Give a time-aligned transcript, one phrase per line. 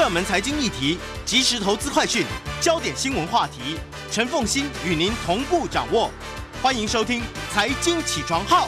[0.00, 2.24] 热门财经议题、即时投资快讯、
[2.58, 3.76] 焦点新闻话题，
[4.10, 6.10] 陈凤欣与您同步掌握。
[6.62, 7.20] 欢迎收听
[7.52, 8.66] 《财经起床号》。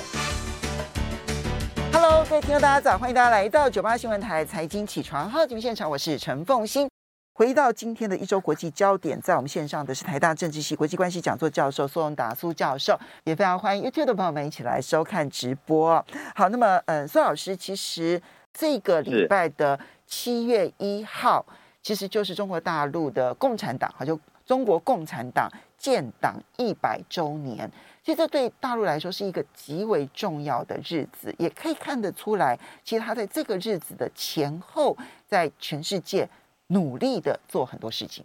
[1.91, 6.87] Hello，各位听众大家早，欢迎大家来到九八新闻台《财经起床号》节目现场，我是陈凤欣。
[7.33, 16.05] 回到今天的一周国际焦点，在我们线上的是台大政治系国际关系讲座教授苏荣达苏教授，也非常欢迎 YouTube 的朋友们一起来收看直播。
[16.35, 18.21] 好，那么，嗯，苏老师，其实
[18.53, 19.81] 这个礼拜的
[20.13, 21.43] 七月一号，
[21.81, 27.71] 其实就是中国大陆的共产党，好，就中国共产党建党一百周年。
[28.03, 34.95] 其实这对大陆来说是一个极为重要的日子，也可以看得出来，其实他在这个日子的前后，
[35.27, 36.29] 在全世界。
[36.69, 38.25] 努力的做很多事情，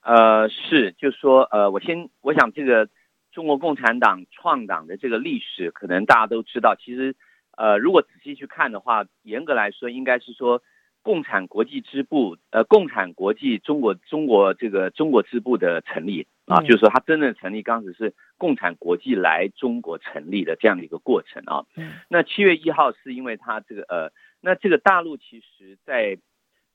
[0.00, 2.88] 呃，是，就说，呃，我先，我想这个
[3.30, 6.76] 中国共产党创党的这个历史，可能大家都知道。
[6.76, 7.14] 其实，
[7.60, 10.62] 呃，如果仔细去看的话，严格来说，应该是说，
[11.02, 21.66] 共产国际支部，呃，共产国际中国中国这个中国支部的成立啊，就是说，它真正成立刚开始是共产国际来中国成立的这样的一个过程啊。
[22.08, 26.18] 那七月一号是因为它这个，呃，那这个大陆其实在。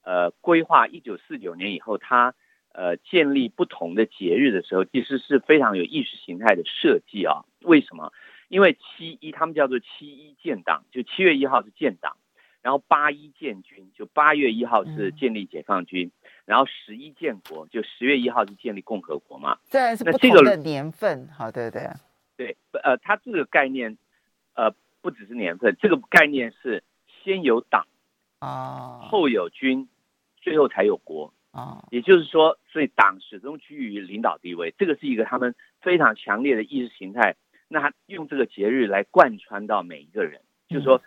[0.08, 2.36] 呃，规划一九四九年以后，它
[2.76, 7.42] 呃建立不同的节日的时候，其实是非常有意识形态的设计啊。
[7.64, 8.14] 为什么？
[8.56, 12.16] 因为七一他们叫做七一建党，就七月一号是建党，
[12.62, 19.58] 然后八一建军，就八月一号是建立解放军，嗯、然后十一建国，就十月一号是建立共和国嘛。
[19.66, 21.82] 虽然是不同的年份，好，对对
[22.38, 23.98] 对，呃，他这个概念，
[24.54, 26.82] 呃，不只是年份，这个概念是
[27.26, 27.86] 先有党
[28.40, 29.90] 啊，后有军。
[30.42, 37.36] 最后才有国啊，也就是说，所以党始终居于领导地位，这个是一个他们非常强烈的意识形态。
[37.68, 41.02] 那他用这个节日来贯穿到每一个人，就是说，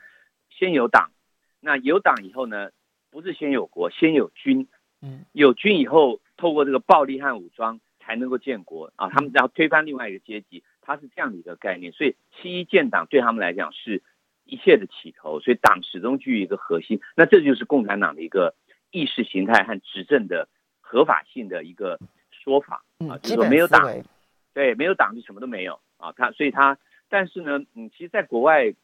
[0.50, 1.10] 先有党，
[1.60, 2.70] 那有党以后呢，
[3.10, 4.68] 不是先有国，先有军，
[5.02, 9.08] 嗯，有军以后，透过这个暴力和武装才能够建国啊。
[9.08, 11.92] 他们然后推翻另外一个阶级，它是这样的一个概念。
[11.92, 14.02] 所以七一建党对他们来讲是
[14.44, 17.00] 一切的起头，所以党始终居于一个核心。
[17.16, 18.54] 那这就是共产党的一个。
[18.90, 20.48] 意识形态和执政的
[20.80, 21.98] 合法性的一个
[22.30, 23.86] 说法啊，就是说没有党，
[24.54, 26.12] 对，没有党就什么都没有啊。
[26.16, 26.78] 他所以他，
[27.10, 28.74] 但是呢，嗯，其实在国外，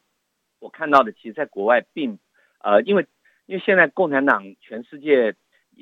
[0.60, 2.18] 我看到的，其实在国外并
[2.62, 3.06] 呃，因为
[3.46, 5.34] 因为现在共产党全世界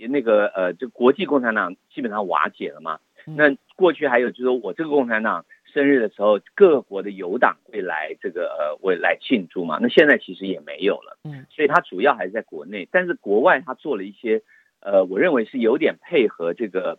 [0.09, 3.01] 那个呃，就国际共产党基本上瓦解了嘛。
[3.25, 5.45] 那过去还有就是说我这个共产党。
[5.73, 9.79] 生日的时候，各国的友党会来这个呃，会来庆祝嘛？
[9.81, 14.43] 那现在其实也没有了，嗯，所以它主要还是在国内，但是国外它做了一些，
[14.81, 16.99] 呃，我认为是有点配合这个，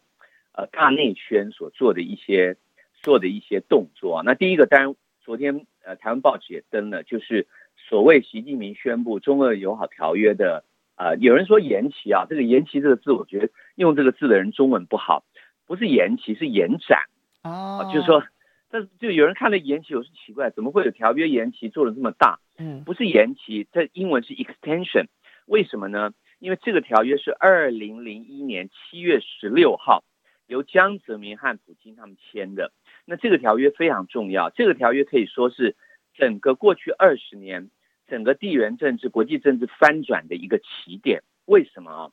[0.54, 2.58] 呃，大内宣所做的一些
[3.04, 4.24] 做的一些动作啊。
[4.26, 7.46] 那第一个，当然昨天呃，台湾报纸也登了，就是
[7.78, 10.64] 所谓习近平宣布中俄友好条约的，
[10.96, 15.24] 呃，有人说延期啊，这个延期这个字，我觉得用这个字的人中文不好，
[15.68, 17.04] 不是延期，是延展
[17.44, 18.24] 啊，就是说。
[18.70, 22.40] 但是就有人看了延期，我是奇怪，怎么会有条约延期做的这么大？
[22.58, 25.06] 嗯，不是延期，这英文是 extension，
[25.46, 26.12] 为什么呢？
[26.40, 30.04] 因为这个条约是二零零一年七月十六号
[30.48, 32.72] 由江泽民和普京他们签的。
[33.06, 35.76] 那这个条约非常重要，这个条约可以说是
[36.14, 37.70] 整个过去二十年
[38.08, 41.24] 整个地缘政治、国际政治翻转的一个起点。
[41.46, 42.12] 为什么啊？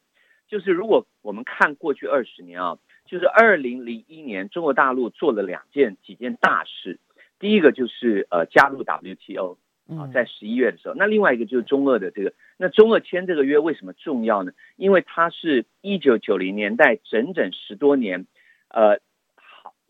[0.48, 2.78] 就是如果我们看过去二十年啊。
[3.06, 7.00] 就是二零零一年，中国大陆做了两件几件大事，
[7.40, 9.58] 第一个就是呃加入 WTO
[9.88, 14.52] 啊，在十一月的时候，那另外一个就是中俄的这个，那中俄签这个约为什么重要呢？
[14.76, 18.28] 因为它是一九九零年代整整十多年，
[18.68, 19.00] 呃，好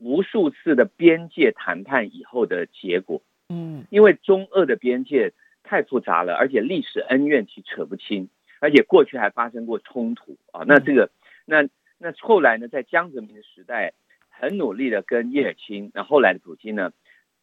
[0.00, 3.22] 无数次的边界谈判以后的结果。
[3.48, 8.28] 嗯，因为中俄的边界太复杂了，而且历史恩怨其扯不清，
[8.60, 11.10] 而且过去还发生过冲突啊，那这个
[11.44, 11.68] 那。
[12.02, 13.92] 那后来呢，在江泽民的时代，
[14.30, 16.94] 很努力的跟叶尔钦，那后来的普京呢，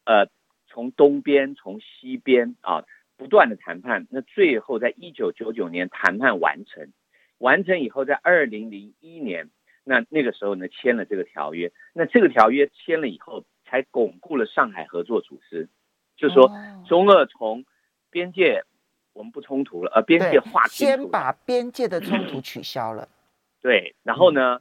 [0.03, 0.29] 呃，
[0.65, 2.83] 从东边从西边啊，
[3.17, 6.91] 不断的谈判，那最后在一九九九年谈判完成，
[7.37, 9.51] 完成以后，在二零零一年，
[9.87, 15.69] 那那个时候呢，签了这个条约，那这个条约签了以后，才巩固了上海合作组织，
[16.17, 16.51] 就是说
[16.85, 17.63] 中俄从
[18.09, 18.65] 边界
[19.13, 23.07] 我们不冲突了，呃，边界划清，先把边界的冲突取消了。
[23.63, 24.59] 对，然后呢，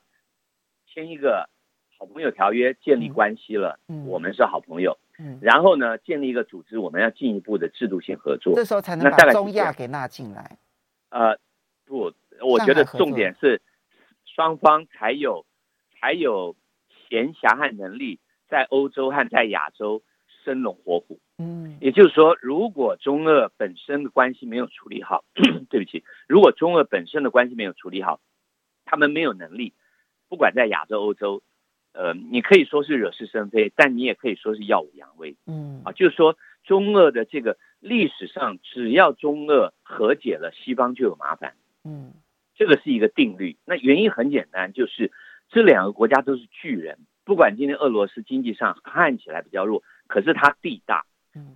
[0.86, 1.50] 签一个
[1.98, 10.56] 好朋友条约，建立关系了，嗯，我们是好朋友，嗯，然后呢，建立一个组织，我们要进一步的制度性合作，这时候才能把中亚给纳进来。
[11.10, 11.36] 呃，
[11.84, 13.60] 不，我觉得重点是
[14.36, 15.46] 双方才有
[15.98, 16.54] 才有
[17.08, 20.02] 闲暇和能力在欧洲和在亚洲
[20.44, 25.24] 生龙活虎嗯，也就是说，如果中俄本身的关系没有处理好，
[25.68, 28.20] 对不起，如果中俄本身的关系没有处理好，
[28.84, 29.72] 他们没有能力，
[30.28, 31.42] 不管在亚洲、欧洲，
[31.92, 35.34] 呃，你可以说是惹是生非，但你也可以说是耀武扬威。
[35.46, 41.54] 嗯，啊，就是说中俄的这个历史上，只要中俄和解了，西方就有麻烦。
[41.84, 42.14] 嗯，
[42.56, 43.56] 这个是一个定律。
[43.64, 45.12] 那原因很简单，就是
[45.48, 51.04] 这两个国家都是巨人，不管今天俄罗斯经济上看起来比较弱，可是它地大。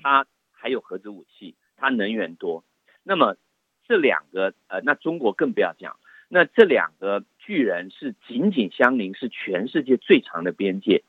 [0.02, 2.64] 它还有核子武器，它能源多。
[3.02, 3.36] 那么
[3.88, 5.96] 这两个呃，那中国更不要讲。
[6.28, 11.02] 那这两个巨人是紧紧相邻，是全世界最长的边界。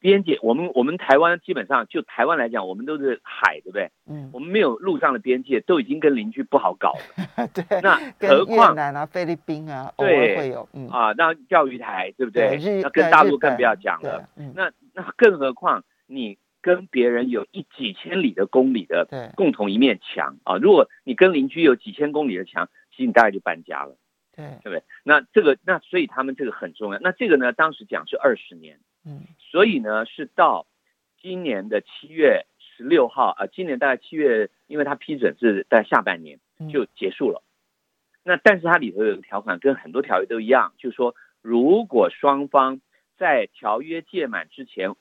[0.00, 3.90] 边界，我们我们台湾基本上就台湾来讲，我们都是海，对不对？
[4.08, 4.30] 嗯。
[4.32, 7.46] 我们没有陆上的边界，都已经跟邻居不好搞了。
[7.54, 7.80] 对。
[7.80, 10.68] 那何况越南啊、菲律宾啊，对，会有。
[10.72, 10.88] 嗯。
[10.88, 12.58] 啊，那钓鱼台，对不对？
[12.58, 14.28] 对，那跟大陆更不要讲了。
[14.36, 14.52] 嗯。
[14.56, 16.38] 那那更何况你。
[16.62, 20.58] 跟别人有一几千里的公里的共同一面墙啊！
[20.58, 23.96] 如果你跟邻居有几千公里的墙，其实你大概就搬家了，
[24.36, 24.82] 对对不对？
[25.02, 26.98] 那这个那所以他们这个很重要。
[27.00, 30.66] 那这个呢，当时讲是二十年，嗯，所以呢是到
[31.20, 36.38] 今年的七月十六号啊，今年大概七月，因为它批准是在下半年
[36.72, 37.42] 就结束了。
[38.22, 42.80] 那但是它里头有个条款，跟很多条约都一样，就是说如果双方
[43.16, 44.94] 在条约届满之前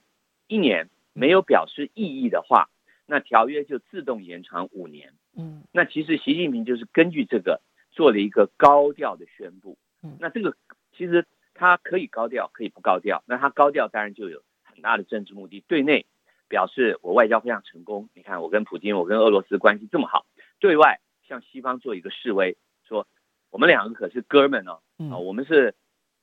[0.48, 0.90] 一年。
[1.12, 2.69] 没有表示异议的话，
[3.06, 5.12] 那条约就自动延长五年。
[5.36, 7.62] 嗯，那其实习近平就是根据这个
[7.92, 9.78] 做了一个高调的宣布。
[10.01, 10.56] 嗯，那这个
[10.96, 11.25] 其实
[11.60, 13.22] 他可以高调，可以不高调。
[13.28, 16.06] 那他高调当然就有很大的政治目的，对内
[16.48, 18.10] 表示我外交非常成功。
[18.14, 20.26] 你看我跟普京，我跟俄罗斯关系这么好。
[20.60, 22.58] 对外向西方做一个示威，
[22.88, 23.06] 说
[23.50, 24.80] 我们两个可是哥们哦，
[25.12, 25.76] 啊，我们是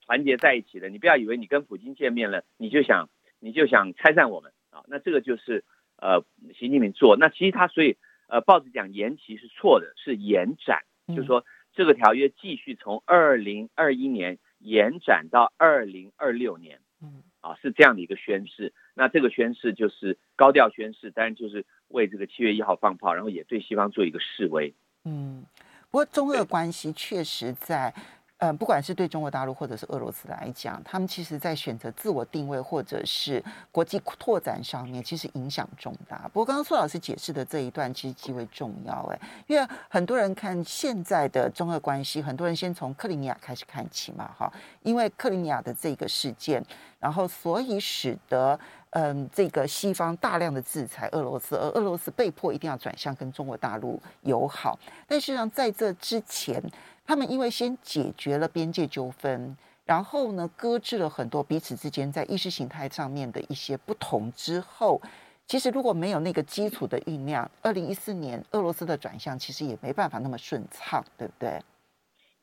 [0.06, 0.88] 团结在一起的。
[0.88, 4.84] 你不要以为你跟普京见面了，你就想你就想拆散我们啊。
[4.88, 5.64] 那这个就是
[5.98, 6.24] 呃，
[6.58, 7.18] 习近平做。
[7.18, 11.44] 那其实他所以呃，报纸讲延期是错的，是延展，就是说
[11.74, 18.72] 这个条约继续从二零二一年延展到二零二六年，嗯，啊，是这样的一个宣誓。
[18.94, 24.74] 那这个宣誓就是高调宣誓，当然就是为这个七月一号放炮，然后也对西方做一个示威。
[25.04, 25.46] 嗯，
[25.90, 27.94] 不过中俄关系确实在。
[28.38, 33.42] 嗯，不管是对中国大陆或者是俄罗斯来讲，他们其实在选择自我定位或者是
[33.72, 36.28] 国际拓展上面，其实影响重大。
[36.32, 44.52] 不过刚刚苏老师解释的这一段其实极为重要，哎，因为很多人看现在的中俄关系，很多人先从克里米亚开始看起嘛，哈，
[44.82, 46.62] 因为克里米亚的这个事件，
[47.00, 48.58] 然后所以使得
[48.90, 54.78] 嗯，这个西方大量的制裁俄罗斯，而俄罗斯被迫一定要转向跟中国大陆友好。
[55.06, 56.62] 但实际上在这之前，
[57.06, 65.00] 他们因为先解决了边界纠纷，然后呢，搁置了很多彼此之间在意识形态上面的一些不同之后，
[65.46, 71.60] 其实如果没有那个基础的酝酿，二零一四年俄罗斯的转向其实也没办法那么顺畅，对不对？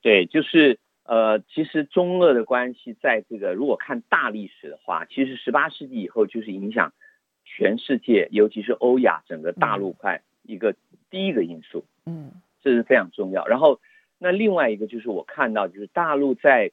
[0.01, 6.94] 对，就是呃，其实中俄的关系在这个如果看大历史的话，其实十八世纪以后就是影响
[7.44, 10.74] 全世界，尤其是欧亚整个大陆块一个
[11.09, 12.31] 第一个因素，嗯，
[12.62, 13.45] 这是非常重要。
[13.45, 13.81] 然后。
[14.23, 16.71] 那另外一个就是我看到，就是大陆在，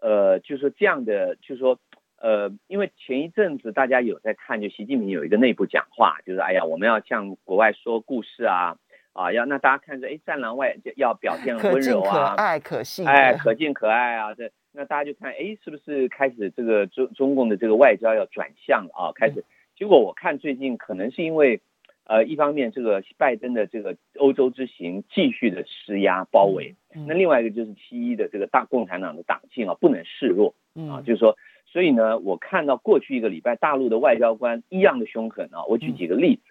[0.00, 1.78] 呃，就是说这样的，就是说，
[2.16, 8.78] 呃，因为前一阵子大家有在看，就习近平有一个内部讲话，就是哎呀，我们要向国外说故事啊，
[9.12, 19.12] 啊，要那大家看着，哎，战狼外要表现温柔啊，可爱可信，哎，可敬可爱啊，这那大家就看，哎，是不是开始这个中中共的这个外交要转向了啊？
[19.14, 19.44] 开始，
[19.76, 21.60] 结果我看最近可能是因为。
[22.08, 26.74] 呃，一方面这个拜登的这个欧洲之行继续的施压包围，
[27.06, 30.54] 那另外一个就是七一的这个大共产党的党性啊，不能示弱
[30.90, 31.36] 啊，就是说，
[31.66, 36.42] 所以呢，我看到过去一个礼拜大陆的外交官一样的凶狠啊，我举几个例子，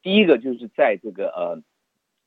[0.00, 1.62] 第一个就是在这个呃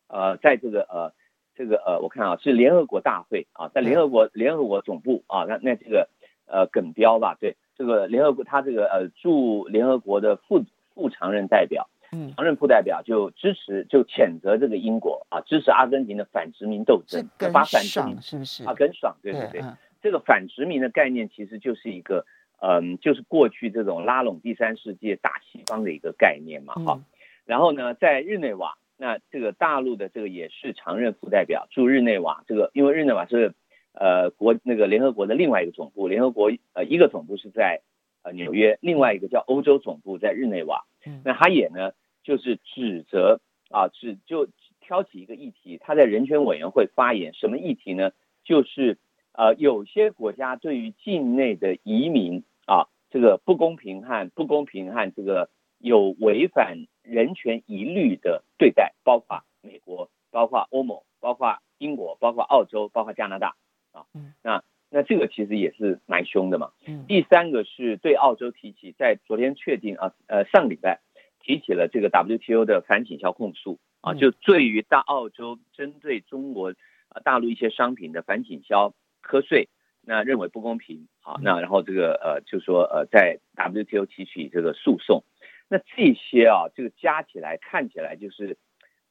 [0.07, 1.11] 呃，在这个呃
[1.55, 6.07] 这个呃，我看啊是联合国大会啊，在联合国联合国总部啊，那那这个
[6.45, 10.63] 呃耿彪吧，对这个联合国他这个呃驻联合国的副
[10.93, 11.89] 副常任代表。
[12.35, 18.73] 常任副代表就支持，就谴责这个英国啊，支持阿根廷的反殖民斗争，把反殖民是不是啊？
[18.73, 19.61] 耿爽，对对对，
[20.01, 22.25] 这个反殖民的概念其实就是一个，
[22.59, 26.99] 嗯，就是过去这种拉拢第三世界大西方的一个概念嘛，哈。
[27.45, 33.53] 然后呢，在日内瓦，那这个大陆的这个也是常任副代表驻日内瓦，这个因为日内瓦是
[33.93, 37.81] 呃国那个联合国的另外一个总部，联合国呃一个总部是在
[38.23, 40.85] 呃纽约，另外一个叫欧洲总部在日内瓦，
[41.23, 41.91] 那他也呢。
[42.25, 43.39] 就是指责
[43.69, 44.47] 啊，指就
[44.81, 48.11] 挑起一个议题，他在人权委员会发言，什么议题呢？
[48.43, 48.97] 就是
[49.31, 63.55] 呃，有些国家对于境内的移民啊，这个不公平和不公平和这个有违反人权疑虑的对待，包括美国，包括欧盟，包括英国，包括澳洲，包括加拿大
[63.91, 64.05] 啊。
[64.41, 66.71] 那那这个其实也是蛮凶的嘛。
[67.07, 71.01] 第三个是对澳洲提起，在昨天确定啊，呃，上礼拜
[71.45, 76.73] 提起了这个 WTO 的反倾销控诉啊，就对于大澳洲针对中国
[77.09, 79.69] 呃大陆一些商品的反倾销课税。
[80.07, 85.23] 那认为不公平，好，那然后这个呃，就说呃，在 WTO 提起这个诉讼，
[85.67, 88.57] 那这些啊，这个加起来看起来就是，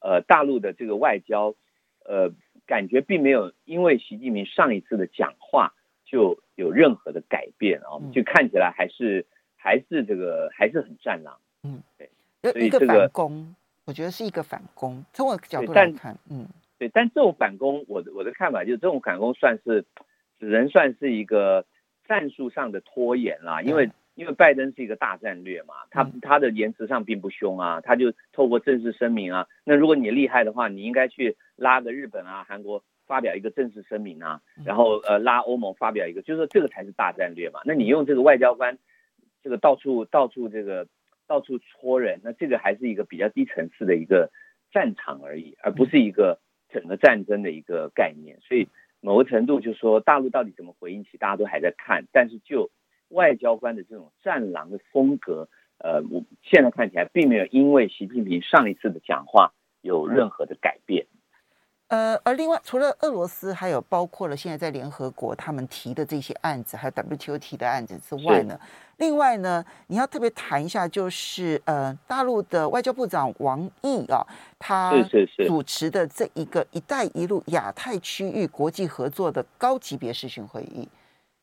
[0.00, 1.56] 呃，大陆的这个外交，
[2.04, 2.30] 呃，
[2.64, 5.74] 感觉并没有因为习近平上一次的讲话
[6.04, 9.26] 就有任何的改变啊，就看起来还是
[9.56, 12.08] 还是这个还是很战狼，嗯，对，
[12.52, 16.46] 所以这个反攻，我觉得是一个反攻，从我的角度来看，嗯，
[16.78, 19.84] 对，但这种反攻，我的我的看法就是这种反攻算是。
[20.40, 21.64] 只能算是一个
[22.06, 37.60] 战术上的拖延啦，因为因为拜登是一个大战略嘛，他他的言辞上并不凶啊，他就透过正式声明啊，那如果你厉害的话，你应该去拉个日本啊、韩国发表一个正式声明啊，然后呃拉欧盟发表一个，就是说这个才是大战略嘛。
[37.64, 38.76] 那你用这个外交官
[39.42, 40.86] 这个到处到处这个
[41.26, 44.30] 到处戳人，那这个还是一个比较低层次的一个
[44.72, 48.68] 战场而已，而不是一个整个战争的一个概念，所以。
[49.00, 52.06] 某个程度就是说，大陆到底怎么回应起，大家都还在看。
[52.10, 52.70] 但是就
[53.10, 59.52] 外交官的这种战狼的风格，呃，我现在看起来并没有因为习近平上一次的讲话
[59.82, 61.04] 有任何的改变。
[61.88, 68.58] 呃，而另外，除了俄罗斯，还有包括了现在在联合国他们提的这些案子，还有 WTO 提的案子之外呢，
[68.96, 74.26] 另外呢，你要特别谈一下，就是呃，大陆的外交部长王毅啊，
[74.58, 74.94] 他
[75.46, 80.88] 主持的这一个“一带一路”亚太区域国际合作的高级别视讯会议。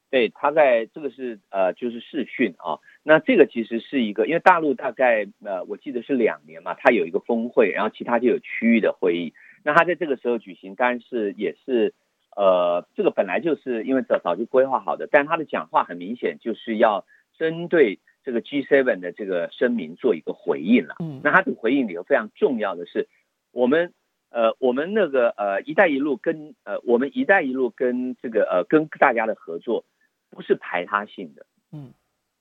[0.10, 2.76] 对，他在这个是呃，就是视讯啊。
[3.04, 9.34] 那这个其实是一个，因为大陆大概呃，我记得是两年嘛，他有一个峰会，然后其他就有区域的会议。
[9.64, 11.94] 那他在这个时候举行，当然是也是，
[12.36, 17.06] 呃，这个本来就是因为早早就规划好的，但他的讲话很明显就是要
[17.38, 20.96] 针对这个 G7 的这个声明做一个回应了。
[21.00, 23.08] 嗯，那他这个回应里头非常重要的是，
[23.52, 23.94] 我们
[24.30, 29.84] 呃，我们那个呃“一带一路”跟呃，我们“一带一路”跟这个呃，跟大家的合作
[30.30, 31.46] 不是排他性的。
[31.72, 31.94] 嗯，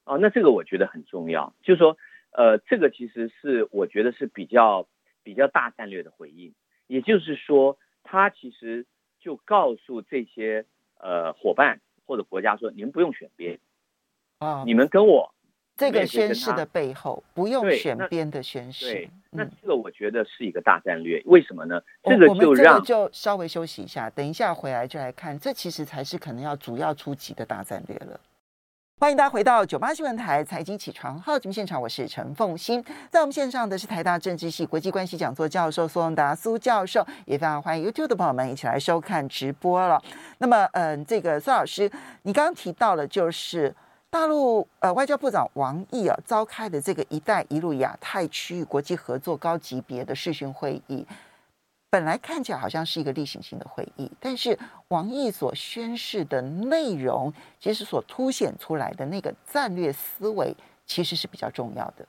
[0.05, 1.97] 哦，那这个我觉得很重要，就是说
[2.33, 4.87] 呃，这个其实是我觉得是比较
[5.25, 6.55] 比较大战略的回应。
[6.91, 8.85] 也就是说，他其实
[9.21, 10.67] 就告诉这些
[10.99, 13.61] 呃伙伴或者国家说，你们不用选边
[14.41, 15.33] 啊，你们跟我
[15.77, 18.93] 这个宣誓的背后不用选边的宣誓。
[18.93, 21.81] 对，那这个我觉得是一个大战略，为什么呢？
[22.03, 28.21] 这个就让我们就稍微休息一下，等一下回来就来看，这其实才是可能要主要出击的大战略了。
[29.01, 39.99] 欢迎大家回到九八新闻台财经起床号节目现场，我是陈凤欣，在我们线上的是台大政治系国际关系讲座教授苏荣达苏教授，也非常欢迎 YouTube 的朋友们一起来收看直播了。
[40.37, 41.91] 那么，嗯，这个苏老师，
[42.25, 43.75] 你刚刚提到了，就是
[44.11, 51.07] 大陆呃外交部长王毅啊召开的这个“一带一路”亚太区域国际合作高级别的视讯会议。
[51.93, 54.57] 本来看起来好像是一个例行性的会议，但是
[54.89, 60.55] 王毅所宣示的内容，其实所凸显出来的那个战略思维，
[60.87, 62.07] 其实是比较重要的。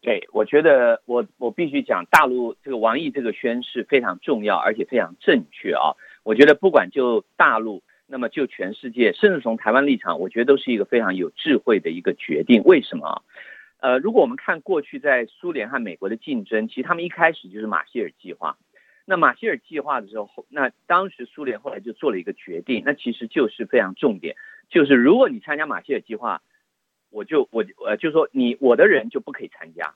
[0.00, 5.98] 对，我觉得我我必须讲，大陆这个王毅这个宣示非常重要，而且非常正确啊。
[6.22, 12.62] 我觉得不管就大陆，那么就全世界，甚至从台湾立场，我觉得都是一个非常有智慧的一个决定。
[12.62, 13.24] 为什么？
[13.80, 18.56] 呃，如果我们看过去在苏联和美国的竞争，其实他们一开始就是马歇尔计划。
[19.10, 24.36] 那马歇尔计划的时候，那当时苏联后来就做了一个决定，那其实就是非常重点，
[24.68, 26.42] 就是如果你参加马歇尔计划，
[27.08, 29.94] 我就我呃就说你我的人就不可以参加。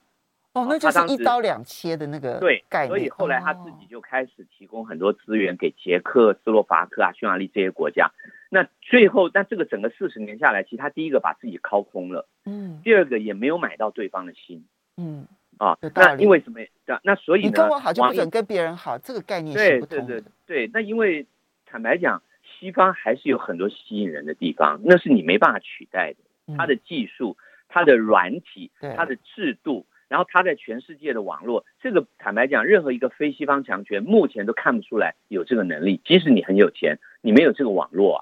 [0.53, 2.89] 哦，那就是一刀两切的那个对概念。
[2.89, 8.11] 所以后来他自己就开始提供很多资源给捷克、斯洛伐克啊、匈牙利这些国家。
[8.49, 14.65] 那最后，那这个整个四十年下来，其实他第一个把自己掏空了，嗯，第二个也没有买到对方的心，
[14.97, 15.27] 嗯。
[15.63, 16.59] 啊，那因为什么？
[16.85, 20.05] 那那所以呢，你跟我好就不准跟别人好，这个概念是不同的。
[20.05, 21.25] 对对对对，那因为
[21.65, 26.55] 坦白讲，西方还是有很多吸引人的地方，那是你没办法取代的。
[26.57, 27.37] 它的技术、
[27.69, 36.01] 它的软体、它的制度，然后它在全世界的网络，这个坦白讲，任何一个非西方强权目前都看不出来有这个能力。
[36.03, 38.19] 即使你很有钱，你没有这个网络啊。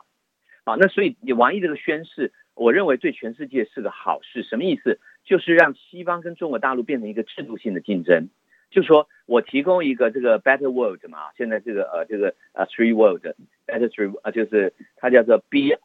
[0.64, 4.44] 好，那所以你王毅这个宣誓，我认为对全世界是个好事。
[4.44, 5.00] 什么意思？
[5.24, 8.30] 就是让西方跟中国大陆变成一个制度性的竞争，
[8.70, 13.22] 就说我提供一个这个 better world 嘛，现在这个呃这个呃 three world
[13.68, 15.76] better three 呃就是它叫做 B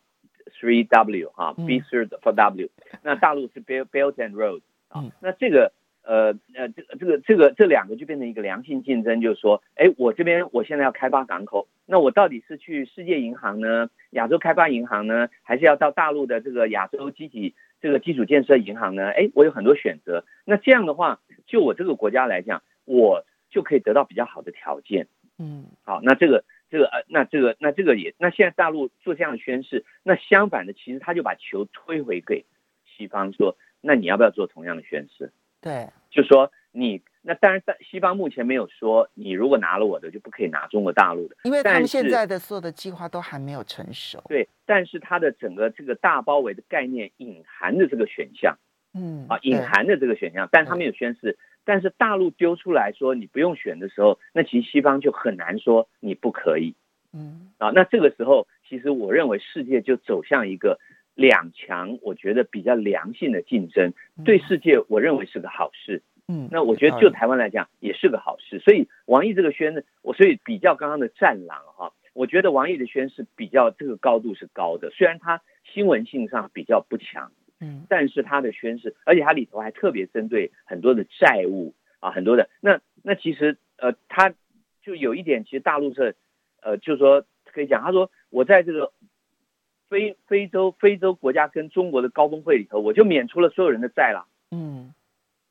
[0.61, 2.69] three W 哈，B third for W，
[3.03, 5.73] 那大陆是 build belt and road 啊，那这个
[6.05, 19.11] 呃呃，这个这个这个这两个就变成一个良性竞争，就是说，哎，我这边我现在要开发港口，那我到底是去世界银行呢，亚洲开发银行呢，还是要到大陆的这个亚洲基体这个基础建设银行呢？
[19.11, 20.25] 哎，我有很多选择。
[20.45, 25.09] 那这样的话，就我这个国家来讲，我就可以得到比较好的条件。
[25.39, 32.45] 嗯，好，那这个这个呃，那这个那这个也，那现在大陆做这样的宣誓，那相反的，其实他就把球推回给
[32.85, 35.31] 西方，说，那你要不要做同样的宣誓？
[35.61, 44.23] 对，就说你那当然，在西方目前没有说你如果拿了我的就不可以拿中国大陆的，因为他们现在的所有的计划都还没有成熟。
[44.29, 48.57] 对，但是它的整个这个大包围的概念隐含的这个选项，
[48.95, 51.37] 嗯啊，隐含的这个选项，但他没有宣示。
[51.65, 56.77] 但是大陆丢出来说你不用选的时候，那其实西方就很难说你不可以。
[57.13, 60.79] 嗯啊，那这个时候其实我认为世界就走向一个。
[61.19, 66.03] 两强，我觉得比较良性的竞争，对世界我认为是个好事。
[66.15, 66.16] 嗯，
[66.51, 68.59] 那我觉得就台湾来讲也是个好事。
[68.59, 84.35] 所以王毅这个宣誓，我所以比较刚刚的战狼哈，我觉得王毅的宣是比较这个高度是高的，虽然他新闻性上比较不强，嗯，但是他的宣誓，而且他里头还特别针对很多的债务啊，很多的那那其实呃，他
[84.83, 86.17] 就有一点，其实大陆是
[86.61, 88.93] 呃，就是说可以讲，他说我在这个。
[89.89, 94.27] 非非洲非洲国家跟中国的高峰会里头，我就免除了所有人的债了。
[94.51, 94.93] 嗯，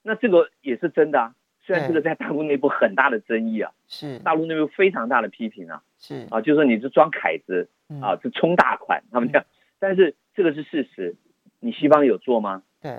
[0.05, 1.33] 那这个也是真的啊。
[1.61, 7.67] 虽然这个在大陆内部很大的争议啊，是大陆内部非常大的批评啊，是啊，就是说你是装凯子
[8.03, 9.45] 啊，是充大款，他们这样。
[9.79, 11.15] 但是这个是事实，
[11.59, 12.61] 你西方有做吗？
[12.79, 12.91] 对，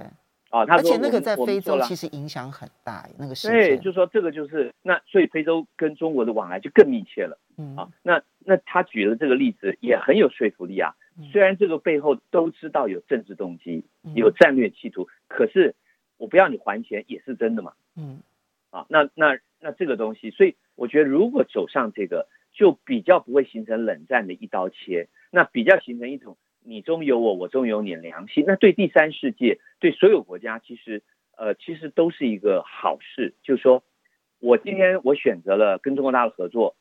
[0.50, 7.38] 啊，他说而且那个在非洲其实影响很大，那个事对，就是说这个就是那，所以非洲跟中国的往来就更密切了。
[7.56, 10.92] 嗯啊，那那他举的这个例子也很有说服力啊。
[11.32, 13.84] 虽然这个背后都知道有政治动机，
[14.16, 15.76] 有战略企图，可是
[16.16, 17.72] 我不要你还钱也是真的嘛。
[17.96, 18.20] 嗯，
[18.70, 28.44] 啊，那那那这个东西，所以我觉得如果走上这个，就比较不会形成冷战的一刀切，那比较形成一种你中有我，我中有你的良心。
[28.46, 31.02] 那对第三世界，对所有国家，其实
[31.36, 33.34] 呃，其实都是一个好事。
[33.42, 33.82] 就是说
[34.40, 36.76] 我今天我选择了跟中国大陆合作。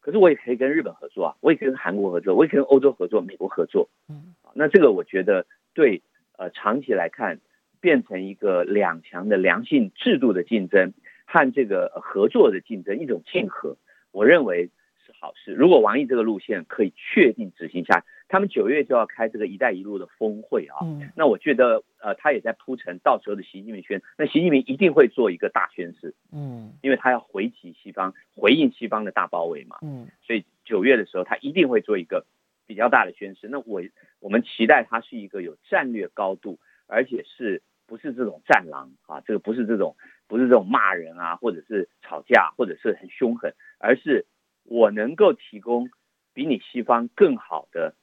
[0.00, 3.88] 可是我也可以跟日本合作啊，我也可以跟韩国合作，我也可以跟欧洲合作，美国合作。
[4.06, 6.02] 嗯，那这个我觉得对
[6.36, 7.40] 呃长期来看，
[7.84, 10.94] 变成一个两强的良性制度的竞争
[11.26, 13.76] 和这个合作的竞争，一种竞合，
[14.10, 14.70] 我认为
[15.04, 15.12] 是。
[15.20, 32.26] 好事，如果王毅这个路线可以确定执行下，他们九月就要开这个“一带一路”的峰会啊，嗯、那我觉得呃，他也在铺陈到时候的习近平宣，那习近平一定会做一个大宣誓，嗯，因为他要回击西方，回应西方的大包围嘛，嗯，所以九月的时候他一定会做一个
[32.66, 33.48] 比较大的宣示。
[33.50, 33.80] 那我
[34.20, 39.20] 我们期待他是一个有战略高度，而且是不是这种战狼啊？
[39.26, 44.26] 这个不是这种不是这种骂人啊，或者是吵架，或者是很凶狠，而是。
[44.66, 45.90] 我能够提供
[46.32, 47.94] 比你西方更好的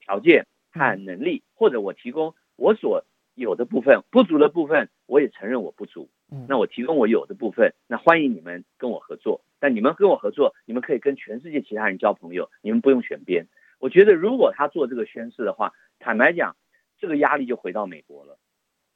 [0.00, 3.04] 条件和能力，或者我提供我所
[3.36, 6.10] 有的部分，不足的部分，我也承认我不足。
[6.48, 9.42] 那我提供我有的部分，那欢迎你们跟我合作。
[9.60, 13.46] 但你们跟我合作，你们可以跟全世界其他人交朋友，你们不用选边。
[13.78, 16.56] 我觉得如果他做这个宣誓的话，坦白讲，
[16.98, 18.36] 这个压力就回到美国了。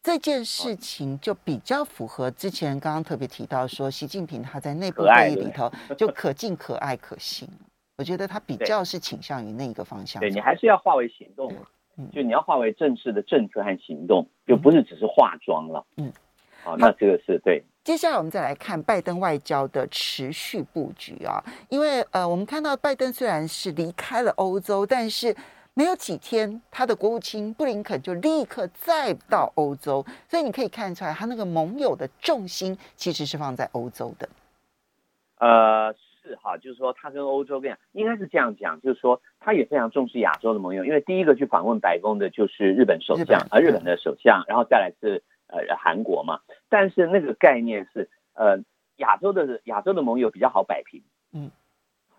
[0.02, 7.48] 这件事情就比较符合之前刚刚特别提到说，习近平他在内部会议里头 就可敬可爱可信，
[7.96, 10.18] 我觉得他比较是倾向于那一个方向。
[10.18, 11.54] 对，你还是要化为行动，
[12.12, 15.86] 就你要化为正式的政策和行动，就不是只是化妆了。
[15.96, 16.12] 嗯，
[16.64, 17.62] 好，那这个是对。
[17.84, 25.32] 接下来我们再来看拜登外交的持续布局啊，因为呃，我们看到拜登虽然是离开了欧洲，但是。
[25.74, 34.28] 没有几天，他的国务卿布林肯就立刻再到欧洲，所以你可以看出来，他那个盟友的重心其实是放在欧洲的。
[35.38, 46.40] 呃，是哈，就是说他跟欧洲这样，应该是这样讲，就是说他也非常重视亚洲的盟友，因为第一个去访问白宫的就是日本首相，啊，日本的首相，然后再来是呃韩国嘛。
[46.68, 48.58] 但是那个概念是，呃，
[48.96, 51.50] 亚洲的亚洲的盟友比较好摆平，嗯。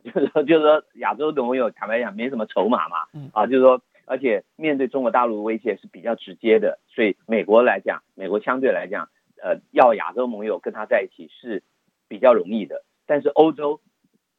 [0.04, 9.10] 就是说，就是说，亚洲的盟友坦白讲没什么筹码嘛，嗯啊，就是说，而且面对中国大陆的威胁是比较直接的，所以美国来讲，美国相对来讲，
[9.42, 11.64] 呃，要亚洲盟友跟他在一起是
[12.08, 13.80] 比较容易的，但是欧洲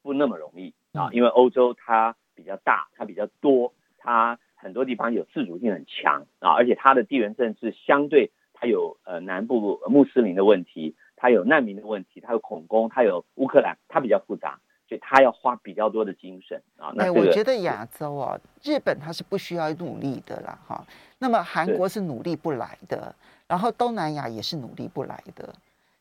[0.03, 14.61] 不那么容易啊，因为欧洲它比较大，它比较多，它很多地方有自主性很强啊，而且它的地缘政治相对它有呃南部穆斯林的问题，它有难民的问题，它有恐攻，它有乌克兰，它比较复杂。
[14.89, 16.93] 所以他要花比较多的精神啊。
[16.95, 20.87] 那、这个、我觉得亚洲啊，日本他是不需要努力的啦，哈、哦。
[21.19, 23.15] 那么韩国是努力不来的，
[23.47, 25.55] 然后东南亚也是努力不来的。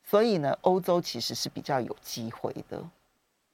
[0.03, 2.83] 所以呢，欧洲其实是比较有机会的。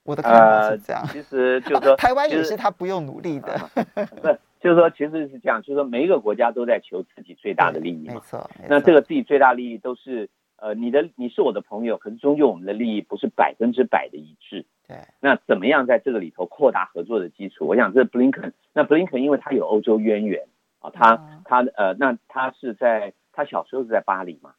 [0.04, 3.56] 我的看法是这样，呃、其实就是说， 台湾也是他不用努力的。
[3.94, 4.28] 不，
[4.60, 8.16] 就是说，其实是这样，就是说，每一个国家都在求自己最大的利益嘛。
[8.16, 8.50] 没错。
[8.68, 10.28] 那这个自己最大利益都是
[10.62, 14.66] 呃，你的你是我的朋友，可是终究我们的利益不是百分之百的一致。
[14.88, 14.98] 对。
[15.20, 17.66] 那怎么样在这个里头扩大合作的基础？
[17.66, 18.54] 我想这是布林肯。
[18.74, 20.48] 那布林肯因为他有欧洲渊源
[20.80, 24.56] 啊，他、嗯、他呃，那他是在他小时候是在巴黎嘛，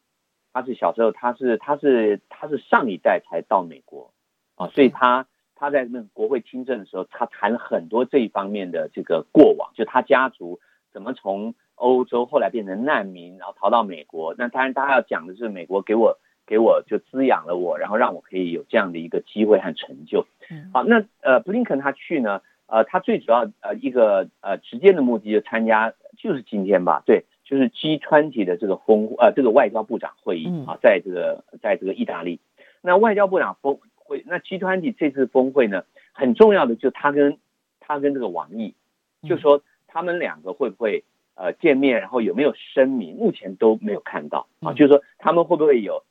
[0.52, 4.12] 他是小时候他是他是他是上一代才到美国
[4.56, 5.26] 啊，所以他。
[5.62, 10.58] 他在那个国会听证的时候，他谈了很多这一方面的这个过往，就他家族
[10.90, 14.34] 怎么从欧洲后来变成难民，然后逃到美国。
[14.36, 20.26] 那当然，大家要讲的是美国给我给我就滋养了我，然后让我可以有这样的一个机会和成就。
[20.72, 32.40] 好，那呃，布林肯他去呢，呃，他最主要呃一个呃直接的目的就参加，就是今天吧，对，就是 G20 的这个峰呃这个外交部长会议啊，在这个在这个意大利，
[32.82, 33.78] 那外交部长峰。
[34.10, 37.38] 会那 G20 这次峰会呢，很重要的就他跟
[37.78, 38.74] 他跟这个王毅，
[39.22, 41.04] 就说他们两个会不会
[41.40, 44.72] 呃见面，然后有没有声明，目前都没有看到啊。
[44.74, 46.04] 就是说他们会不会有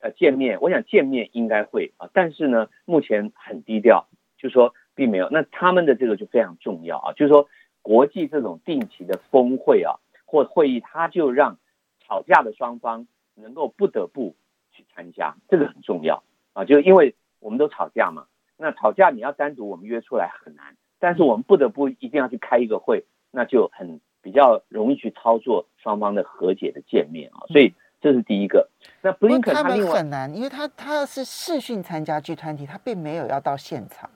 [0.00, 0.58] 呃见面？
[0.60, 4.06] 我想见面应该会啊，但是呢，目前很低调，
[4.38, 5.28] 就是说并没有。
[5.30, 7.48] 那他们的这个就非常重要啊，就是说
[7.82, 11.58] 国际这种定期的峰会啊或会议，他就让
[12.06, 14.36] 吵架的双方能够不得不
[14.72, 17.14] 去参加，这个很重要啊，就因为。
[17.40, 28.68] 我们都吵架嘛，那吵架你要单独我们约出来很难，但是我们不得不一定要去开一个会，那就很比较容易去操作双方的和解的见面啊，所以这是第一个。
[29.02, 34.10] 那布林肯他们很难，因为他他是视讯参加 G 团体他并没有要到现场。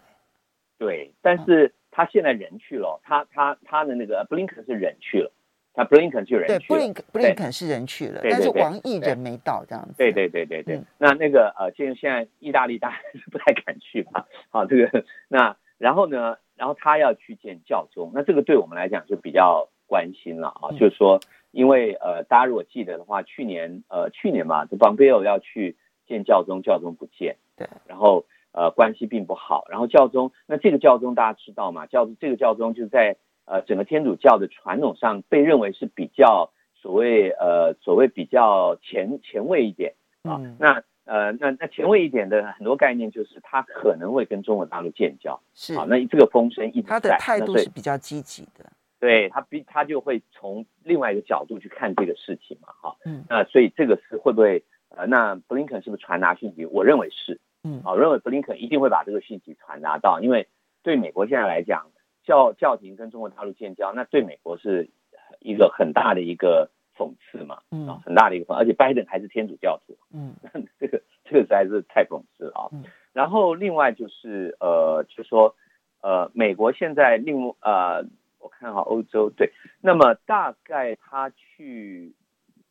[0.79, 5.33] 对，但是他现在人去了，他他他的那个布林肯是人去了。
[5.75, 9.95] 他布林肯就人去布林肯布林肯是人去了，但是王毅人没到这样子。
[9.97, 14.27] 对对对对对，那那个呃，现现在意大利大概是不太敢去吧？
[14.51, 25.77] 好，这个那然后呢，然后他要去见教宗，那这个对我们来讲就比较关心了啊，就是说，因为呃，大家如果记得的话，去年呃去年嘛，这蓬佩奥要去
[26.09, 31.85] 见教宗，教宗不见，对，然后呃关系并不好，然后教宗那这个教宗大家知道嘛？
[31.87, 33.19] 教这个教宗就在。
[33.45, 40.39] 呃，整个天主教的传统上被认为是比较所谓呃所谓比较前前卫一点啊。
[40.41, 45.85] 嗯、那呃那那前卫一点的很多概念就是他可能会跟中国大陆建交，是啊。
[45.89, 48.65] 那这个风声一直在，他的态度是比较积极的。
[49.03, 52.97] 对他比他就会从另外一个角度去看这个事情嘛，哈。
[53.05, 53.25] 嗯。
[53.29, 56.65] 那所以这个是会不会呃那布林肯是不是传达讯息？
[56.67, 57.41] 我认为是。
[57.65, 57.83] 嗯。
[57.85, 60.49] 啊，我认为布林肯一定会把这个讯息传达到，因为
[60.83, 61.89] 对美国现在来讲。
[62.25, 64.89] 教教廷跟中国大陆建交，那对美国是
[65.41, 70.33] 一个很大的一个讽刺嘛，嗯，很大的一个讽，而且拜登还是天主教徒，嗯，
[70.79, 72.69] 这个这个实在是太讽刺了啊。
[72.71, 75.57] 嗯、然后另外就是呃，就说
[76.01, 78.05] 呃，美国现在另外呃，
[78.43, 82.13] 我看好欧洲对，那么大概他去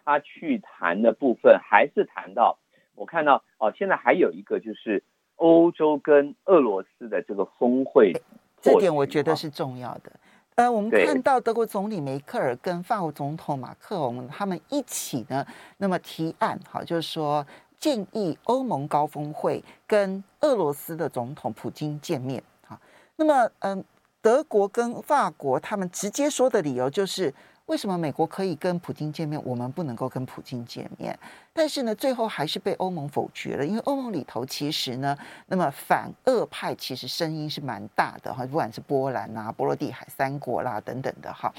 [0.03, 2.59] 他去谈的部分还是谈到，
[2.93, 5.01] 我看到哦、呃，现在还有一个就是
[5.37, 8.13] 欧洲跟俄罗斯的这个峰会。
[8.59, 10.11] 这点我觉得是重要的。
[10.55, 22.79] 呃，我们看到德国总理梅克尔跟法国总统马克龙他们一起呢，那么提案，哈，就是说建议欧盟高峰会跟俄罗斯的总统普京见面，哈。
[23.15, 23.83] 那么，嗯，
[24.21, 27.33] 德国跟法国他们直接说的理由就是。
[27.67, 31.17] 为什么美国可以跟普京见面，我们不能够跟普京见面？
[31.53, 41.53] 但是呢，最后还是被欧盟否决了，因为欧盟里头其实呢，那么反俄派其实声音是蛮大的哈，不管是波兰啊、波罗的海三国啦等等的哈，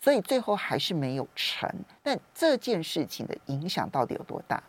[0.00, 1.70] 所以最后还是没有成。
[2.02, 4.62] 但这件事情的影响到底有多大？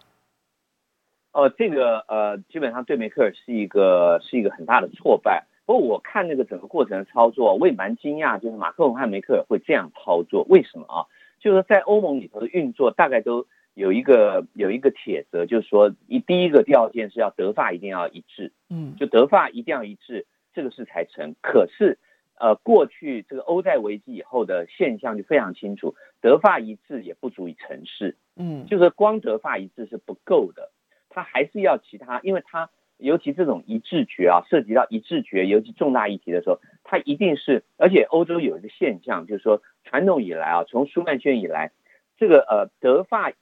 [1.34, 5.44] 呃，这个呃，基本上对梅克尔是一个是一个很大的挫败。
[5.66, 11.06] 不过我看那个整个过程的操作，我也蛮惊讶，就是马克龙和梅克尔会这样操作，为什么啊？
[11.40, 21.36] 就是在欧盟里头的运作，大概都有一个有一个铁则，就是说一第一个条件是要德法一定要一致，嗯，就德法一定要一致，这个事才成。
[21.42, 21.98] 可是
[22.38, 30.70] 呃，过去这个欧债危机以后的现象就非常清楚，德法一致也不足以成事，嗯，就是光德法一致是不够的，
[31.10, 32.70] 他还是要其他，因为他。
[32.98, 41.72] 尤其这种一致决啊，涉及到一致决，尤其重大议题的时候，它一定是，而且欧洲有一个现象，就是说传统以来啊，从舒曼宣以来，
[42.18, 43.34] 这个呃德法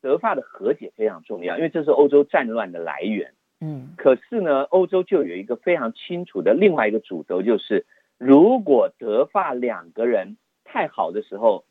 [0.00, 3.34] 德法的和解非常重要，因为这是欧洲战乱的来源。
[3.60, 7.84] 嗯，可是呢，欧洲就有一个非常清楚的另外一个主轴，就是
[8.16, 11.64] 如果德法两个人太好的时候，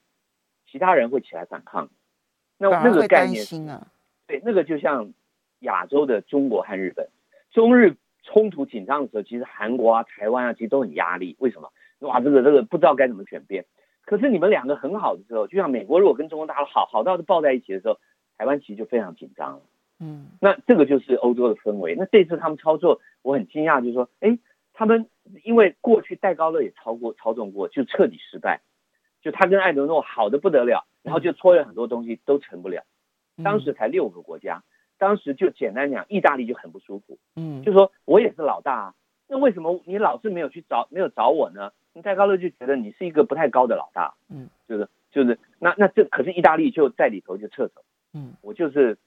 [0.72, 1.90] 其他人会起来反抗。
[2.58, 3.88] 那那个概念，啊、
[4.28, 5.14] 对，那个就像。
[5.64, 7.08] 亚洲的中国和日本，
[7.54, 11.36] 中日冲突紧张的时候，其实韩国啊、台湾啊，其实都很压力。
[11.40, 11.72] 为什么？
[12.00, 13.64] 哇，这个这个不知道该怎么选边。
[14.06, 17.98] 可是你们两个很好的时候，就像美国如果跟中国大陆好好到是抱在一起的时候，
[18.38, 19.62] 台湾其实就非常紧张了。
[20.00, 21.96] 嗯，那这个就是欧洲的氛围。
[21.96, 24.38] 那这次他们操作，我很惊讶，就是说，哎，
[24.74, 25.08] 他们
[25.44, 28.62] 因为过去戴高乐也操过操纵过，就彻底失败。
[29.22, 32.84] 就他跟艾德诺好的不得了，然后就搓了很多东西都成不了。
[33.42, 34.64] 当时才六个国家，
[35.04, 37.18] 当时就简单讲，意大利就很不舒服。
[37.36, 38.94] 嗯，就说我也是老大啊，
[39.28, 41.74] 那为什么你老是没有去找没有找我呢？
[42.02, 44.14] 戴高乐就觉得你是一个不太高的老大。
[44.30, 47.84] 嗯，就是就是那那这可是意大利就在里头就撤走。
[48.14, 48.98] 嗯，我就是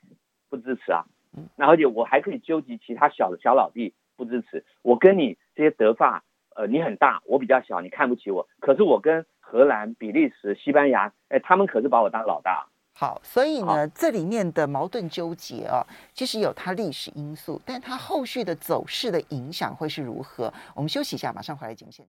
[0.51, 1.07] 不支持啊。
[1.35, 4.67] 嗯，那而且我还可以纠集其他小的小老弟不支持。
[4.83, 8.47] 我跟你这些德法，呃，你很大，我比较小，你看不起我。
[8.61, 12.67] 可是我跟荷兰、比利时、西班牙，哎，他们可是把我当老大。
[12.99, 20.51] 好，所以呢，这里面的矛盾纠结啊，其实有它历史因素，但它后续的走势的影响会是如何？
[20.73, 22.07] 我们休息一下，马上回来节目现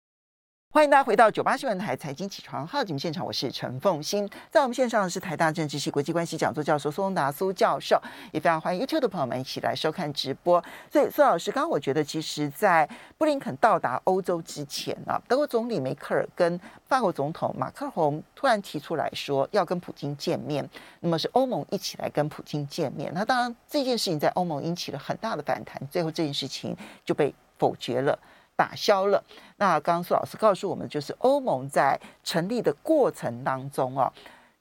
[0.73, 10.63] 欢迎大家回到九八新闻台财经起床号节目现场，我是陈凤欣，在我们线上的是台大政治系国际关系讲座教授苏达苏教授，也非常欢迎 YouTube 的朋友们一起来收看直播。
[10.89, 16.57] 所以苏老师，刚刚我觉得，其实，在布林肯到达欧洲之前啊，德国总理梅克尔跟
[16.87, 20.65] 法国总统马克宏突然提出来说要跟普京见面，
[21.01, 23.11] 那么是欧盟一起来跟普京见面。
[23.13, 28.17] 那当然这件事情在欧盟引起了很大的反弹，最后这件事情就被否决了。
[28.61, 29.23] 打消了。
[29.57, 34.13] 那刚刚苏老师告诉我们，就是欧盟在成立的过程当中啊，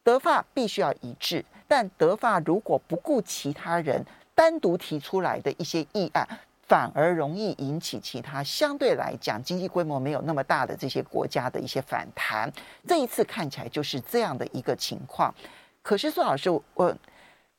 [0.03, 4.03] 德法必须要一致，但德法如果不顾其他人
[4.35, 6.27] 单独提出来的一些议案，
[6.67, 12.51] 反而容易引起其他相对来讲经济规模没有那么大的这些国家的一些反弹。
[12.89, 15.35] 这一次看起来就是这样的一个情况。
[15.83, 16.97] 可是苏老师，我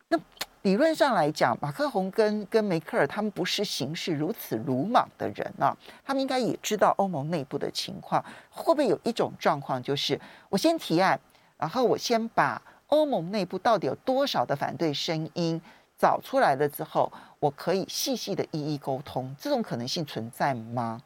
[0.08, 0.20] 那。
[0.64, 8.24] 理论上来讲，马克宏跟跟梅克尔他们不是行事如此鲁莽的人啊，他们应该也知道欧盟内部的情况。
[8.52, 10.20] 会不会有一种状况，就是
[10.50, 11.20] 我先提案，
[11.58, 15.60] 然后我先把欧盟内部到底有多少的反对声音
[15.98, 21.02] 找出来了之后，我可以细细的一一沟通，这种可能性存在吗？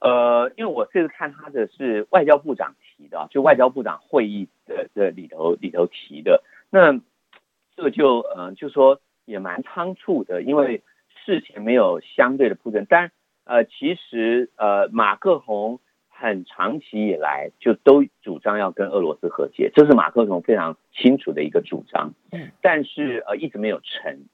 [0.00, 7.00] 呃，因为我这次看他的是外交部长提的，就外交部长会议的的里头里头提的那。
[7.76, 10.82] 这个就嗯、呃，就说也蛮仓促的，因为
[11.24, 12.86] 事情没有相对的铺陈。
[12.88, 13.12] 但
[13.44, 22.14] 呃，其实呃，马克宏很长期以来就都主张要跟俄罗斯和解，这是马克宏非常清楚的一个主张。
[22.32, 24.24] 嗯，但是呃，一直没有成，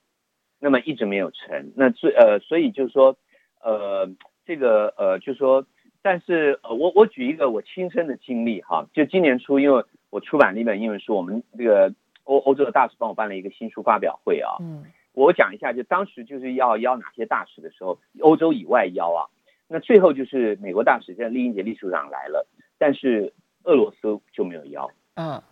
[0.61, 1.72] 那么一直没有成。
[1.74, 3.16] 那最呃，所以就是说
[3.61, 4.09] 呃，
[4.46, 5.66] 这个呃，就是说，
[6.00, 11.92] 但是呃，我我举一个我亲身的经历哈，就今年初，因为我出版了一本英文书，我们这个。
[12.24, 19.26] 欧欧洲的大使帮我办了一个新书发表会啊，嗯，我讲一下，就当时就是要邀哪些大使的时候，欧洲以外邀啊，
[19.66, 22.46] 那最后就是美国大使，现在厉英杰秘书长来了，
[22.78, 23.32] 但是
[23.64, 25.42] 俄罗斯就没有邀，嗯，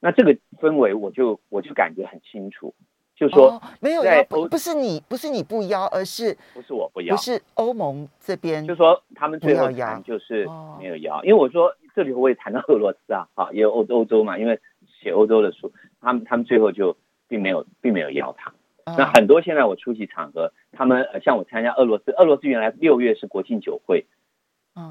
[0.00, 2.74] 那这个氛围我就我就感觉很清楚，
[3.16, 10.46] 就说、哦、没有邀，不是你不是你不邀，而是不是我不邀，不是欧盟这边，就说他们最后谈就是
[10.78, 14.60] 没有邀，因为我说这里我也谈到俄罗斯啊，啊，也有欧欧洲嘛，因为。
[15.02, 16.96] 写欧洲的书，他们他们最后就
[17.28, 18.52] 并没有并没有邀他。
[18.96, 24.06] 那很多现在我出席场合，他们呃像我参加俄罗斯，俄罗斯原来六月是国庆酒会，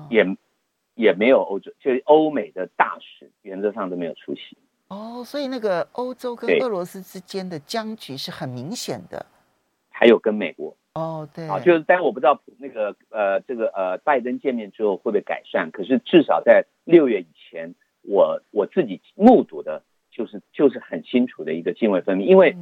[0.09, 0.25] 也
[0.95, 4.57] 也没有欧洲，就是欧美的大使原则上都没有出席。
[4.89, 9.25] 哦，所以那个欧洲跟俄罗斯之间的僵局是很明显的。
[9.89, 10.75] 还有跟美国。
[10.95, 11.47] 哦，对。
[11.47, 19.81] 啊，就是但是我不知道那个呃这个呃拜登见面之后会不会改善，可是至少在六月以前，我我自己目睹的。
[20.15, 22.55] 就是就是很清楚的一个泾渭分明，因为，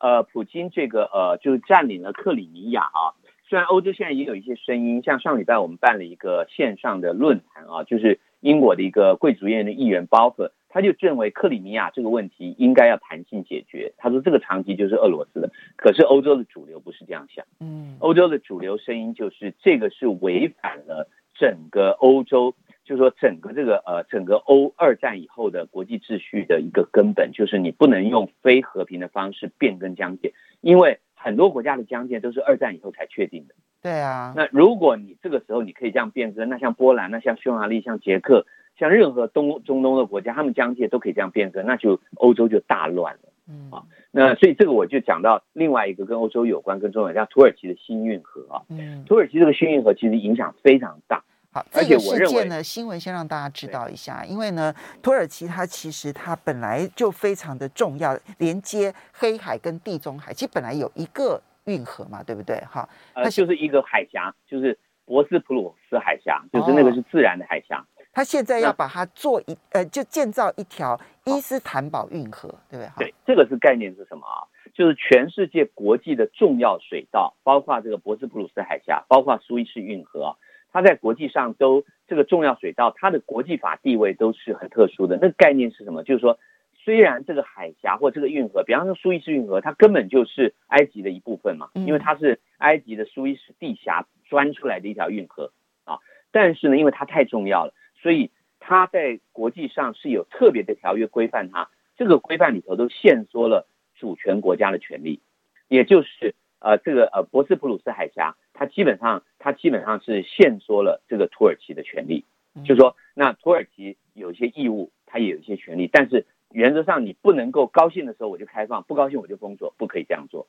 [0.00, 3.14] 呃，普京这个呃就是占领了克里米亚啊。
[3.48, 13.94] 虽然欧洲现在也有一些声音，像上礼拜我们办了一个线上的论坛啊，就是英国的一个贵族院的议员鲍尔，他就认为克里米亚这个问题应该要弹性解决。
[13.98, 17.46] 他说这个长期就是俄罗斯的，可是欧洲的主流不是这样想。
[17.60, 22.52] 嗯，欧洲的主流声音就是这个是违反了整个欧洲。
[22.86, 33.54] 就是说，整个这个呃，整个欧二战以后的国际秩序的一个根本，就是你不能用非和平的方式变更疆界，因为很多国家的疆界都是二战以后才确定的。
[33.82, 38.46] 对啊，那如果你这个时候你可以这样变更，那像波兰、那像匈牙利、像捷克、
[38.78, 43.32] 像任何东中东的国家，他们疆界都可以这样变更，那就欧洲就大乱了。
[43.48, 48.62] 嗯啊，那所以这个我就讲到另外一个跟欧洲有关、跟中国像土耳其的新运河啊。
[48.68, 51.24] 嗯，土耳其这个新运河其实影响非常大。
[51.56, 62.58] 好，这个事件呢，新闻先让大家知道一下，因为呢，土耳其它其实它本来就非常的重要，连接黑海跟地中海，其实本来有一个运河嘛，对不对？
[62.70, 67.82] 哈，呃，就是一个海峡，就是博斯普鲁斯海峡，就是那个是自然的海峡。
[68.12, 73.06] 它现在要把它做一呃，就建造一条伊斯坦堡运河，对不对？
[73.06, 74.44] 对，这个是概念是什么啊？
[74.74, 80.36] 就是全世界国际的重要水道，包括这个博斯普鲁斯海峡，包括苏伊士运河。
[80.72, 85.18] 它在国际上都这个重要水道，它的国际法地位都是很特殊的。
[85.20, 86.02] 那个概念是什么？
[86.02, 86.38] 就是说，
[86.74, 95.52] 虽然这个海峡或这个运河，比方说苏伊士运河，它根本就是埃及的一部分嘛，因为它是埃及的苏伊士地峡钻出来的一条运河
[95.84, 95.98] 啊。
[96.30, 101.68] 但是呢，因为它太重要了，所以它在国际上是有特别的条约规范它。
[101.96, 105.20] 这个规范里头都限缩了主权国家的权利，
[105.66, 108.36] 也就是呃，这个呃，博斯普鲁斯海峡。
[108.58, 112.24] 它基本上，它基本上是限缩了这个土耳其的权利，
[112.64, 120.46] 就是说，那土耳其有一些义务，它也有一些权利，但是原则上你不能够高兴的时候我就开放，不高兴我就封锁，不可以这样做。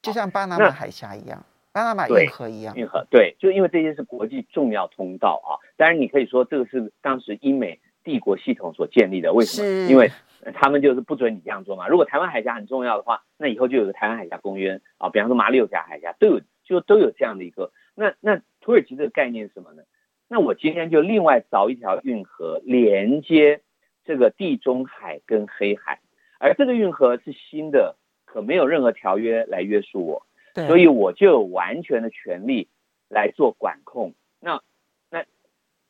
[0.00, 5.60] 就像巴拿马海峡一样，巴拿马运河一样，运河对，就因为这些是国际重要通道啊。
[5.76, 9.90] 当然，你可以说这个是当时英美帝国系统所建立的，为什么？
[9.90, 10.10] 因为
[10.54, 11.88] 他们就是不准你这样做嘛。
[11.88, 16.40] 如果台湾海峡很重要的话，那以后就有个台湾海峡公约啊，比方说马六甲海峡都有。
[16.64, 19.82] 就都有这样的一个，那那土耳其这个概念是什么呢？
[20.28, 23.60] 那我今天就另外凿一条运河连接
[24.04, 26.00] 这个地中海跟黑海，
[26.38, 30.26] 而这个运河是新的，可没有任何条约来约束我，
[30.68, 32.68] 所以我就有完全的权利
[33.10, 34.14] 来做管控。
[34.40, 34.62] 那
[35.10, 35.26] 那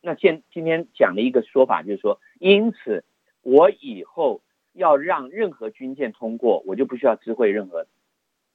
[0.00, 3.04] 那现今天讲的一个说法就是说，因此
[3.42, 4.40] 我以后
[4.72, 7.86] 要让任何军舰通过，我就不需要知会任何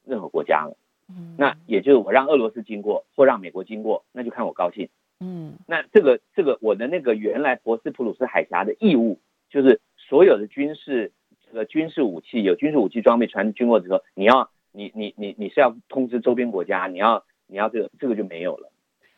[0.04, 0.78] 任何国家了。
[1.10, 4.90] 嗯，那也就是我让俄罗斯经过或让美国经过，那就看我高兴。
[5.20, 9.20] 嗯，那这个这个我的那个原来博斯普鲁斯海峡的义务，
[9.50, 11.12] 就是所有的军事
[11.46, 18.70] 这个军事武器有军事武器装备船经过的时候，你要你你你你是要通知周边国家，你要你要这个这个就没有了。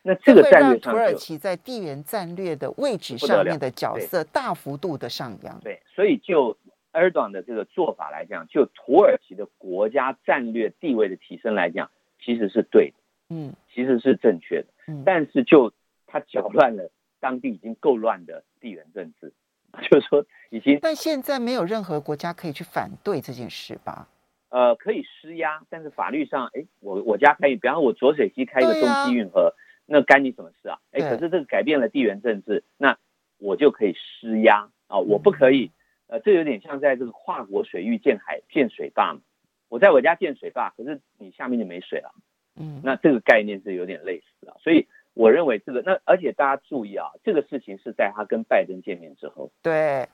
[0.02, 5.60] 那这个战略上，土耳其在地缘战略的位置上面的角色大幅度的上扬。
[5.60, 6.56] 对，所以就。
[6.92, 11.88] 埃尔多安的这个做法来讲，就土耳其的国家战略地位的提升来讲，
[12.20, 12.96] 其实是对的，
[13.28, 15.72] 嗯，其实是正确的，嗯，但是就
[16.08, 19.32] 他搅乱了当地已经够乱的地缘政治，
[19.88, 20.80] 就是说已经。
[20.82, 24.08] 但现在没有任何国家可以去反对这件事吧？
[24.48, 29.54] 呃，可以施压，但是法律上，哎，我我家可以，比方说我浊水溪开一个东西运河，啊、
[29.92, 30.78] 那干你什么事啊？
[30.92, 32.96] 哎，可是这个改变了地缘政治，那
[33.38, 35.64] 我就可以施压啊，我不可以。
[35.64, 35.72] 嗯
[36.10, 39.20] 呃，这有点像在这个跨国水域建海建水坝嘛。
[39.68, 42.12] 我在我家建水坝，可是你下面就没水了。
[42.56, 44.56] 嗯，那这个概念是有点类似啊。
[44.58, 49.52] 所以我认为这个，那而且大家注意啊，这个事情是在他跟拜登见面之后。
[49.62, 50.08] 对。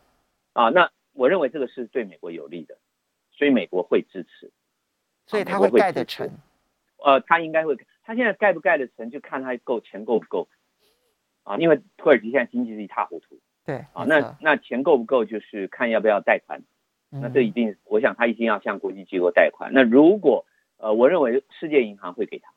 [0.53, 2.77] 啊，那我认为这个是对美国有利的，
[3.33, 4.51] 所以美国会支持。
[5.25, 6.31] 所以他会盖得成。
[6.99, 7.75] 呃，他应该会，
[8.07, 10.49] 他现在盖不盖得成，就看他够钱够不够。
[11.43, 13.39] 啊，因为土耳其现在经济是一塌糊涂。
[13.65, 16.63] 对啊，那那钱够不够，就是看要不要贷款。
[17.11, 19.73] 那这一定，我想他一定要向国际机构贷款。
[19.73, 22.53] 那如果呃，我认为世界银行会给他。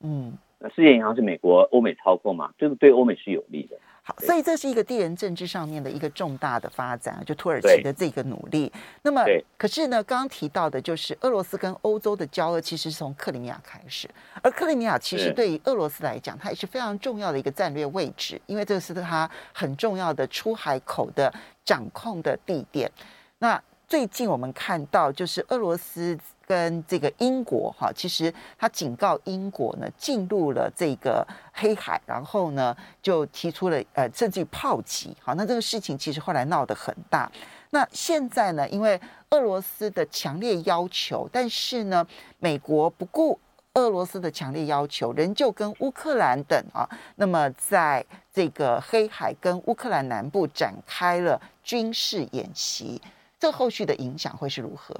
[0.00, 3.78] 嗯，那世界银行是美国、欧美操控嘛，这个对欧美是有利的。
[4.06, 8.70] 好，所以这是一个地缘政治上面的一个重大的发展，就土耳其的这个努力。
[9.00, 9.24] 那么，
[9.56, 14.06] 可是呢，刚刚提到的就是俄罗斯跟欧洲的交恶，其实是从克里米亚开始。
[14.42, 21.32] 而克里米亚其实对于俄罗斯来讲，它也是非常重要的一个战略位置，因为这是它很重要的出海口的
[21.64, 22.92] 掌控的地点。
[23.38, 35.16] 那最近我们看到，就是俄罗斯跟这个英国哈，其实他警告英国呢，进入了这个黑海，然后呢就提出了呃，甚至于炮击。
[35.20, 37.30] 好，那这个事情其实后来闹得很大。
[37.70, 42.06] 那现在呢，因为俄罗斯的强烈要求，但是呢，
[42.38, 43.38] 美国不顾
[43.74, 53.02] 俄罗斯的强烈要求，仍旧跟乌克兰等啊，那么在这个黑海跟乌克兰南部展开了军事演习。
[53.40, 54.94] 这后续的影响会是如何？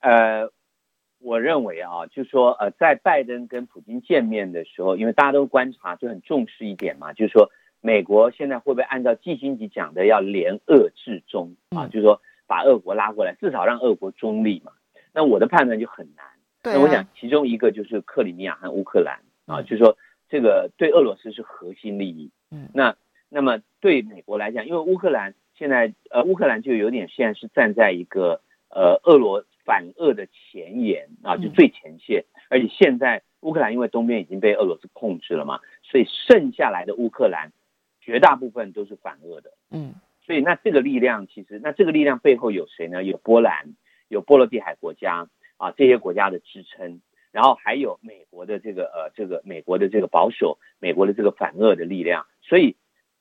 [0.00, 0.50] 呃，
[1.18, 7.50] 我认为啊，就是说，呃，在拜登跟普京见面的时候，因为大家都观察，就很重视一点嘛，就是说，
[7.80, 11.86] 美国现在会不会按照季辛吉讲的，要联俄制中啊？
[11.86, 14.72] 就是说，把俄国拉过来，至少让俄国中立嘛。
[15.12, 16.24] 那我的判断就很难。
[16.62, 19.96] 那我想，其中一个就是克里米亚和乌克兰啊，就是说，
[20.28, 22.30] 这个对俄罗斯是核心利益。
[22.50, 22.68] 嗯。
[22.72, 22.96] 那
[23.28, 25.34] 那么对美国来讲，因为乌克兰。
[25.56, 32.24] 现在呃，乌克兰就有点现在是站在一个呃俄罗反俄的前沿啊，就最前线。
[32.48, 37.52] 而且现在乌克兰因为东边已经被俄罗斯控制了嘛，所以剩下来的乌克兰
[38.00, 39.52] 绝大部分都是反俄的。
[39.70, 39.94] 嗯，
[40.26, 43.04] 所以那这个力量其实，那这个力量背后有谁呢？
[43.04, 43.76] 有波兰，
[44.08, 47.00] 有波罗的海国家啊，这些国家的支撑。
[47.30, 52.74] 然后还有美国的这个呃，这个美国的这个保守，美国的这个反俄的力量，所以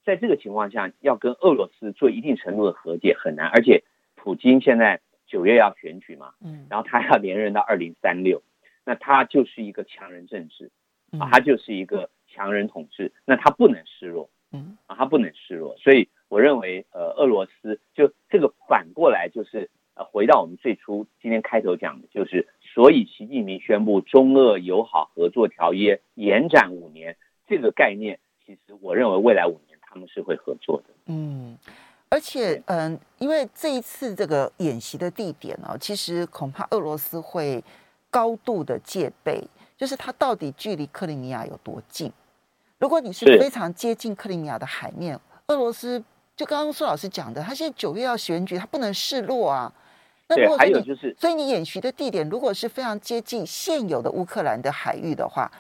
[0.04, 3.45] 在这个情况下，要跟俄罗斯做一定程度的和解很难。
[3.45, 3.84] 而且，
[4.16, 8.41] 普京现在九月要选举嘛，嗯，然后他要连任到二零三六，
[8.84, 10.69] 那他就是一个强人政治，
[11.17, 15.77] 啊，他就是一个强人统治，那他不能示弱，嗯，啊，他不能示弱。
[15.77, 19.69] 所以我认为，呃，俄罗斯就这个反过来就是。
[20.13, 27.17] 回到我们最初今天开头讲的，就是所以习近平宣布中俄友好合作条约延展五年
[27.49, 30.93] 这个概念，其实我认为未来五年他们是会合作的。
[31.07, 31.57] 嗯，
[32.10, 37.64] 而且嗯，因为这一次这个演习的地点呢，其实恐怕俄罗斯会
[38.10, 39.43] 高度的戒备，
[39.78, 42.12] 就是它到底距离克里米亚有多近？
[42.80, 46.03] 如果你是非常接近克里米亚的海面，俄罗斯
[46.36, 49.72] 就刚刚苏老师讲的，他现在九月要选举，他不能示弱啊。
[50.28, 55.51] 那如果还有就是，所以你演习的地点如果是非常接近现有的乌克兰的海域的话，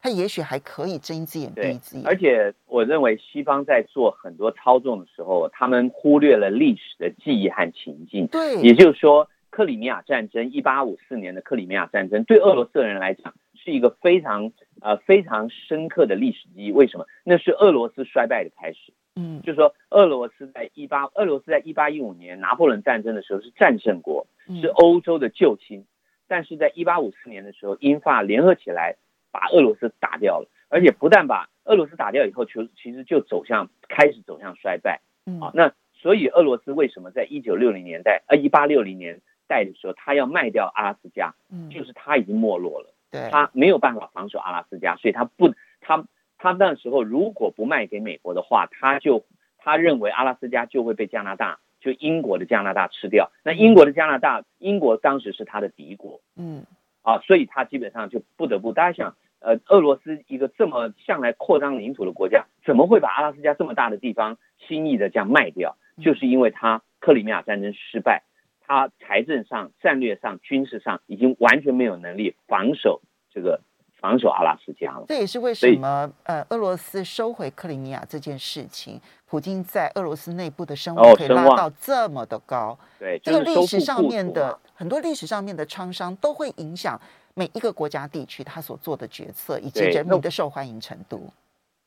[0.00, 2.06] 它也许还可以睁一只眼闭一只眼。
[2.06, 8.26] 而且我认为西方在做很多操纵的时候，他们忽略了历史的记忆和情境。
[8.28, 16.70] 对，也就是说，克里米亚战争，一八五四年的克里米亚战争，对俄罗斯人来讲是一个非常呃非常深刻的历史记忆。
[16.70, 17.06] 为什么？
[17.24, 18.92] 那是俄罗斯衰败的开始。
[19.16, 24.28] 嗯，就是说，俄罗斯在一八，俄罗斯在一八一五年拿破仑战争的时候是战胜国，
[24.60, 25.84] 是欧洲的救星，
[26.28, 28.94] 但是在一八五四年的时候，英法联合起来
[29.38, 35.00] 把俄罗斯打掉了，而且不但把俄罗斯打掉以后，就其实就走向开始走向衰败。
[35.26, 46.04] 嗯，啊，那所以俄罗斯为什么在一九六零年代，呃，一八六零年代的时候，他要卖掉阿拉斯加，嗯，就是他已经没落了，对，他没有办法防守阿拉斯加，所以他不他。
[46.40, 49.24] 他那时候如果不卖给美国的话，他就
[49.58, 53.32] 他认为阿拉斯加就会被加拿大，就英国的加拿大吃掉。
[53.42, 56.64] 那英国的加拿大，英国当时是他的敌国，嗯，
[57.02, 58.72] 啊，所以他基本上就不得不。
[58.72, 65.76] 大家想，呃，俄罗斯一个这么向来扩张领土的国家，怎么会把阿拉斯加这么大的地方轻易的这样卖掉？
[66.02, 68.22] 就是因为它克里米亚战争失败，
[68.66, 73.00] 它财政上、战略上、军事上已经完全没有能力防守
[73.32, 73.60] 这个。
[74.00, 82.78] 防守阿拉斯加了，这也是为什么呃，俄罗斯收回克里米亚这件事情，普京在俄罗斯内部的声望可以拉到这么的高。
[83.00, 86.96] 对，这个历史上面的很多历史上面的创伤都会影响
[87.38, 91.32] 每一个国家地区他所做的决策以及人民的受欢迎程度。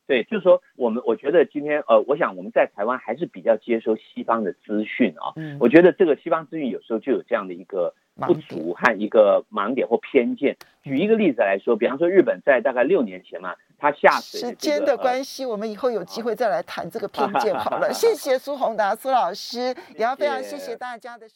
[0.08, 5.34] 对，就是说我们我觉得今天呃，我想我们在台湾还是比较接收西方的资讯啊。
[5.36, 7.94] 嗯，我觉得这个西方资讯有时候就有这样的一个。
[8.18, 10.56] 不足和一个盲点或偏见。
[10.84, 17.90] 举一个例子来说，比方说日本在大概六年前嘛，他下水、这个、时间的关系，我们以后有机会再来谈这个偏见好了。
[17.96, 21.30] 谢谢苏宏达苏老师，也要非常谢谢大家的收。